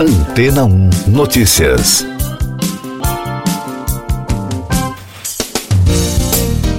[0.00, 2.06] Antena 1 Notícias.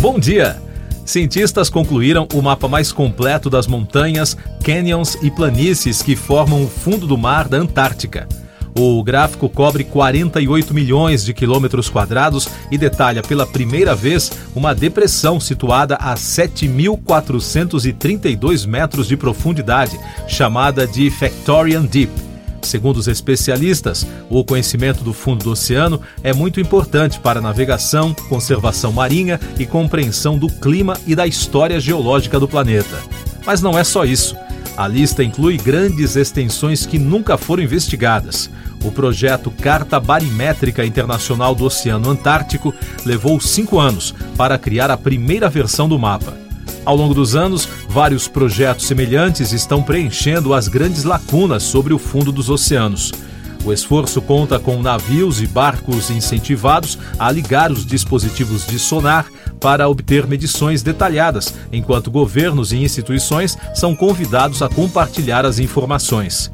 [0.00, 0.62] Bom dia!
[1.04, 7.08] Cientistas concluíram o mapa mais completo das montanhas, canyons e planícies que formam o fundo
[7.08, 8.28] do mar da Antártica.
[8.72, 15.40] O gráfico cobre 48 milhões de quilômetros quadrados e detalha pela primeira vez uma depressão
[15.40, 19.98] situada a 7.432 metros de profundidade,
[20.28, 22.27] chamada de Factorian Deep.
[22.62, 28.92] Segundo os especialistas, o conhecimento do fundo do oceano é muito importante para navegação, conservação
[28.92, 32.98] marinha e compreensão do clima e da história geológica do planeta.
[33.46, 34.36] Mas não é só isso.
[34.76, 38.50] A lista inclui grandes extensões que nunca foram investigadas.
[38.84, 42.72] O projeto Carta Barimétrica Internacional do Oceano Antártico
[43.04, 46.47] levou cinco anos para criar a primeira versão do mapa.
[46.88, 52.32] Ao longo dos anos, vários projetos semelhantes estão preenchendo as grandes lacunas sobre o fundo
[52.32, 53.12] dos oceanos.
[53.62, 59.26] O esforço conta com navios e barcos incentivados a ligar os dispositivos de sonar
[59.60, 66.50] para obter medições detalhadas, enquanto governos e instituições são convidados a compartilhar as informações.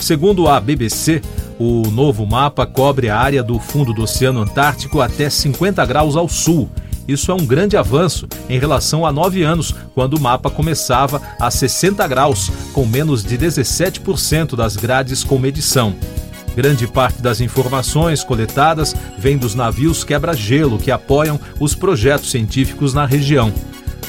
[0.00, 1.22] Segundo a BBC,
[1.60, 6.28] o novo mapa cobre a área do fundo do Oceano Antártico até 50 graus ao
[6.28, 6.68] sul.
[7.08, 11.50] Isso é um grande avanço em relação a nove anos, quando o mapa começava a
[11.50, 15.94] 60 graus, com menos de 17% das grades com medição.
[16.56, 23.04] Grande parte das informações coletadas vem dos navios quebra-gelo que apoiam os projetos científicos na
[23.04, 23.52] região.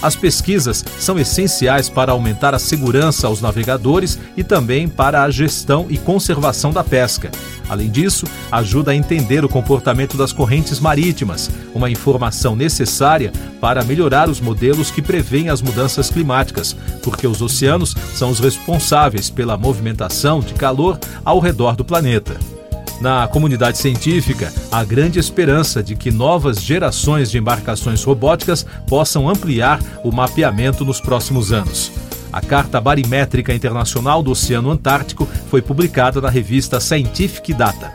[0.01, 5.87] As pesquisas são essenciais para aumentar a segurança aos navegadores e também para a gestão
[5.89, 7.31] e conservação da pesca.
[7.67, 14.29] Além disso, ajuda a entender o comportamento das correntes marítimas, uma informação necessária para melhorar
[14.29, 20.39] os modelos que prevêem as mudanças climáticas, porque os oceanos são os responsáveis pela movimentação
[20.39, 22.56] de calor ao redor do planeta.
[22.99, 29.79] Na comunidade científica, há grande esperança de que novas gerações de embarcações robóticas possam ampliar
[30.03, 31.91] o mapeamento nos próximos anos.
[32.33, 37.93] A Carta Barimétrica Internacional do Oceano Antártico foi publicada na revista Scientific Data.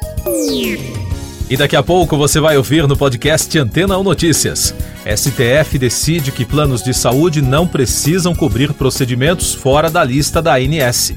[1.51, 4.75] E daqui a pouco você vai ouvir no podcast Antena 1 Notícias.
[5.05, 11.13] STF decide que planos de saúde não precisam cobrir procedimentos fora da lista da ANS.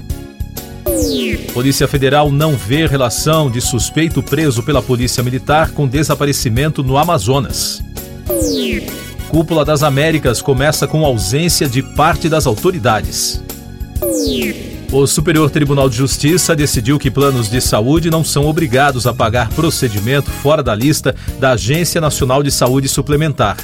[1.55, 7.81] Polícia Federal não vê relação de suspeito preso pela Polícia Militar com desaparecimento no Amazonas.
[9.29, 13.41] Cúpula das Américas começa com ausência de parte das autoridades.
[14.91, 19.47] O Superior Tribunal de Justiça decidiu que planos de saúde não são obrigados a pagar
[19.53, 23.55] procedimento fora da lista da Agência Nacional de Saúde Suplementar.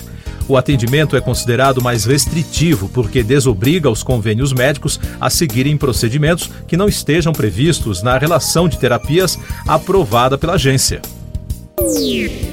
[0.52, 6.76] O atendimento é considerado mais restritivo porque desobriga os convênios médicos a seguirem procedimentos que
[6.76, 11.02] não estejam previstos na relação de terapias aprovada pela agência.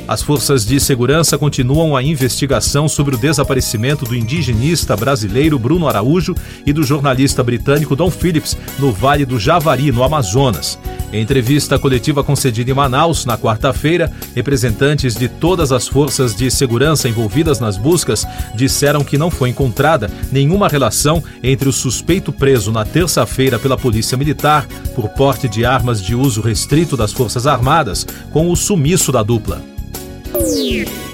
[0.06, 6.36] As forças de segurança continuam a investigação sobre o desaparecimento do indigenista brasileiro Bruno Araújo
[6.64, 10.78] e do jornalista britânico Don Phillips no Vale do Javari, no Amazonas.
[11.12, 17.08] Em entrevista coletiva concedida em Manaus na quarta-feira, representantes de todas as forças de segurança
[17.08, 22.84] envolvidas nas buscas disseram que não foi encontrada nenhuma relação entre o suspeito preso na
[22.84, 28.50] terça-feira pela Polícia Militar por porte de armas de uso restrito das Forças Armadas com
[28.50, 29.62] o sumiço da dupla.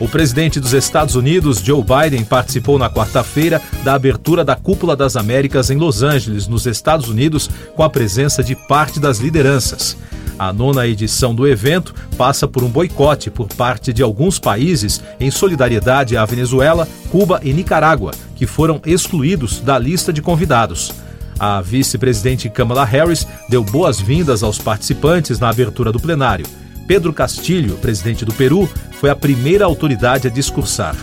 [0.05, 5.17] O presidente dos Estados Unidos, Joe Biden, participou na quarta-feira da abertura da Cúpula das
[5.17, 9.97] Américas em Los Angeles, nos Estados Unidos, com a presença de parte das lideranças.
[10.39, 15.31] A nona edição do evento passa por um boicote por parte de alguns países em
[15.31, 20.93] solidariedade à Venezuela, Cuba e Nicarágua, que foram excluídos da lista de convidados.
[21.39, 26.45] A vice-presidente Kamala Harris deu boas-vindas aos participantes na abertura do plenário.
[26.87, 28.69] Pedro Castilho, presidente do Peru,
[29.01, 30.95] foi a primeira autoridade a discursar.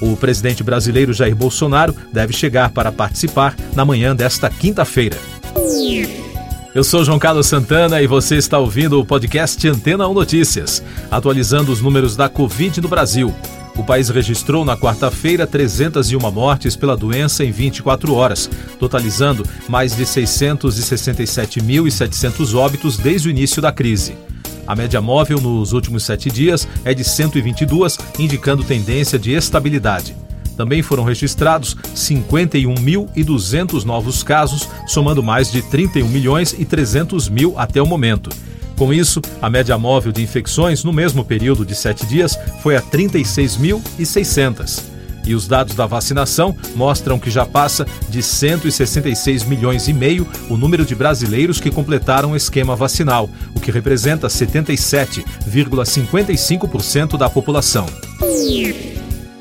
[0.00, 5.16] O presidente brasileiro Jair Bolsonaro deve chegar para participar na manhã desta quinta-feira.
[6.74, 11.72] Eu sou João Carlos Santana e você está ouvindo o podcast Antena 1 Notícias, atualizando
[11.72, 13.32] os números da Covid no Brasil.
[13.76, 18.48] O país registrou na quarta-feira 301 mortes pela doença em 24 horas,
[18.78, 24.14] totalizando mais de 667.700 óbitos desde o início da crise.
[24.66, 30.16] A média móvel nos últimos sete dias é de 122, indicando tendência de estabilidade.
[30.56, 37.82] Também foram registrados 51.200 novos casos, somando mais de 31 milhões e 300 mil até
[37.82, 38.30] o momento.
[38.76, 42.82] Com isso, a média móvel de infecções no mesmo período de sete dias foi a
[42.82, 44.93] 36.600.
[45.24, 50.56] E os dados da vacinação mostram que já passa de 166 milhões e meio o
[50.56, 57.86] número de brasileiros que completaram o esquema vacinal, o que representa 77,55% da população.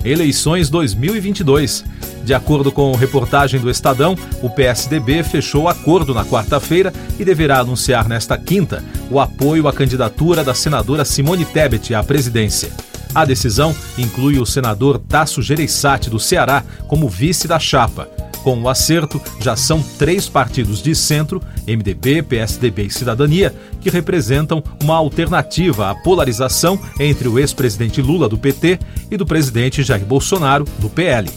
[0.03, 1.85] Eleições 2022.
[2.23, 8.07] De acordo com reportagem do Estadão, o PSDB fechou acordo na quarta-feira e deverá anunciar
[8.07, 8.81] nesta quinta
[9.11, 12.71] o apoio à candidatura da senadora Simone Tebet à presidência.
[13.13, 18.09] A decisão inclui o senador Tasso Gereissati, do Ceará, como vice da chapa.
[18.43, 24.61] Com o acerto, já são três partidos de centro, MDB, PSDB e Cidadania, que representam
[24.83, 28.79] uma alternativa à polarização entre o ex-presidente Lula, do PT,
[29.09, 31.29] e do presidente Jair Bolsonaro, do PL.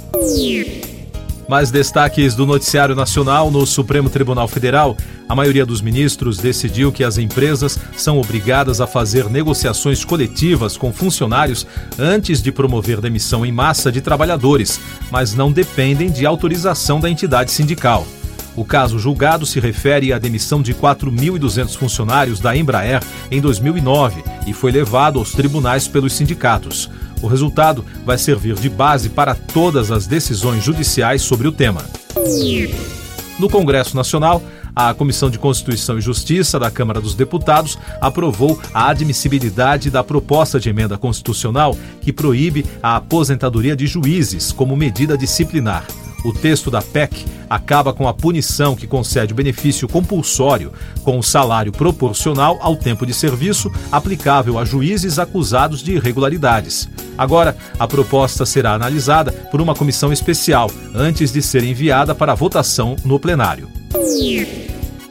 [1.49, 4.97] Mais destaques do Noticiário Nacional no Supremo Tribunal Federal.
[5.29, 10.93] A maioria dos ministros decidiu que as empresas são obrigadas a fazer negociações coletivas com
[10.93, 11.65] funcionários
[11.97, 17.53] antes de promover demissão em massa de trabalhadores, mas não dependem de autorização da entidade
[17.53, 18.07] sindical.
[18.57, 24.53] O caso julgado se refere à demissão de 4.200 funcionários da Embraer em 2009 e
[24.53, 26.91] foi levado aos tribunais pelos sindicatos.
[27.23, 31.85] O resultado vai servir de base para todas as decisões judiciais sobre o tema.
[33.39, 34.43] No Congresso Nacional,
[34.75, 40.61] a Comissão de Constituição e Justiça da Câmara dos Deputados aprovou a admissibilidade da proposta
[40.61, 45.87] de emenda constitucional que proíbe a aposentadoria de juízes como medida disciplinar.
[46.25, 50.73] O texto da PEC acaba com a punição que concede o benefício compulsório
[51.03, 56.89] com o salário proporcional ao tempo de serviço aplicável a juízes acusados de irregularidades.
[57.17, 62.97] Agora, a proposta será analisada por uma comissão especial antes de ser enviada para votação
[63.05, 63.69] no plenário.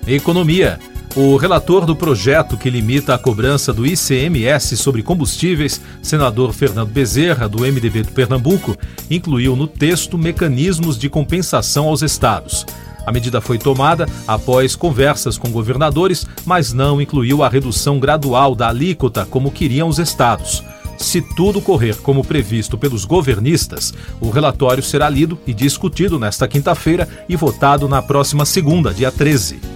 [0.07, 0.79] Economia.
[1.15, 7.47] O relator do projeto que limita a cobrança do ICMS sobre combustíveis, senador Fernando Bezerra,
[7.47, 8.77] do MDB do Pernambuco,
[9.09, 12.65] incluiu no texto mecanismos de compensação aos estados.
[13.05, 18.67] A medida foi tomada após conversas com governadores, mas não incluiu a redução gradual da
[18.67, 20.61] alíquota como queriam os estados.
[20.97, 27.07] Se tudo correr como previsto pelos governistas, o relatório será lido e discutido nesta quinta-feira
[27.29, 29.74] e votado na próxima segunda, dia 13.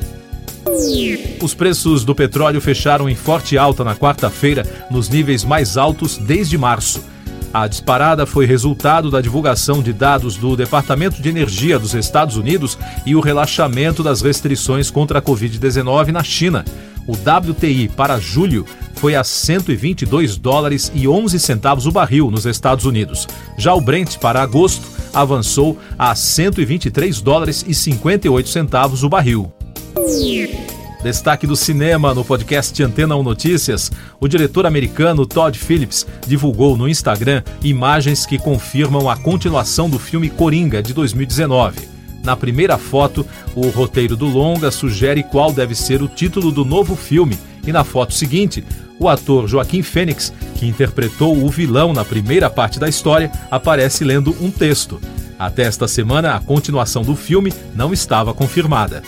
[1.41, 6.57] Os preços do petróleo fecharam em forte alta na quarta-feira, nos níveis mais altos desde
[6.57, 7.03] março.
[7.51, 12.77] A disparada foi resultado da divulgação de dados do Departamento de Energia dos Estados Unidos
[13.05, 16.63] e o relaxamento das restrições contra a Covid-19 na China.
[17.07, 22.85] O WTI para julho foi a 122 dólares e 11 centavos o barril nos Estados
[22.85, 23.27] Unidos.
[23.57, 29.51] Já o Brent para agosto avançou a 123 dólares e 58 centavos o barril.
[31.03, 36.89] Destaque do cinema no podcast Antena 1 Notícias, o diretor americano Todd Phillips divulgou no
[36.89, 41.87] Instagram imagens que confirmam a continuação do filme Coringa de 2019.
[42.21, 43.25] Na primeira foto,
[43.55, 47.85] o roteiro do longa sugere qual deve ser o título do novo filme, e na
[47.85, 48.61] foto seguinte,
[48.99, 54.35] o ator Joaquim Fênix, que interpretou o vilão na primeira parte da história, aparece lendo
[54.41, 54.99] um texto.
[55.39, 59.01] Até esta semana, a continuação do filme não estava confirmada.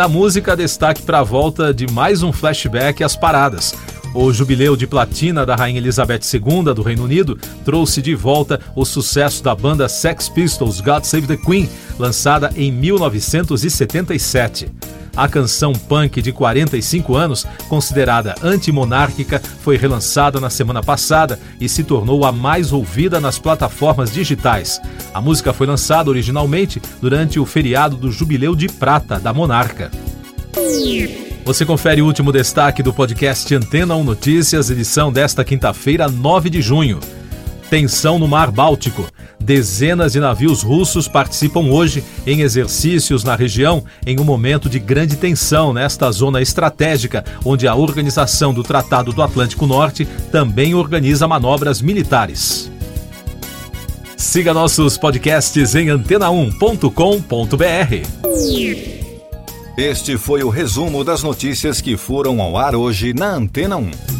[0.00, 3.74] Na música, destaque para a volta de mais um flashback às paradas.
[4.14, 8.86] O jubileu de platina da Rainha Elizabeth II do Reino Unido trouxe de volta o
[8.86, 11.68] sucesso da banda Sex Pistols God Save the Queen,
[11.98, 14.72] lançada em 1977.
[15.16, 21.84] A canção punk de 45 anos, considerada antimonárquica, foi relançada na semana passada e se
[21.84, 24.80] tornou a mais ouvida nas plataformas digitais.
[25.12, 29.90] A música foi lançada originalmente durante o feriado do Jubileu de Prata da Monarca.
[31.44, 36.62] Você confere o último destaque do podcast Antena 1 Notícias, edição desta quinta-feira, 9 de
[36.62, 37.00] junho.
[37.70, 39.06] Tensão no Mar Báltico.
[39.38, 45.16] Dezenas de navios russos participam hoje em exercícios na região em um momento de grande
[45.16, 51.80] tensão nesta zona estratégica, onde a Organização do Tratado do Atlântico Norte também organiza manobras
[51.80, 52.70] militares.
[54.16, 58.20] Siga nossos podcasts em antena1.com.br.
[59.78, 64.19] Este foi o resumo das notícias que foram ao ar hoje na Antena 1.